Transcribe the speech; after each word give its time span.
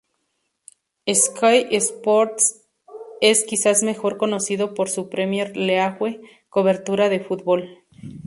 Sky 1.13 1.67
Sports 1.75 2.63
es 3.19 3.43
quizás 3.43 3.83
mejor 3.83 4.17
conocido 4.17 4.73
por 4.73 4.89
su 4.89 5.09
Premier 5.11 5.55
League 5.55 6.21
cobertura 6.49 7.07
de 7.07 7.19
fútbol. 7.19 7.83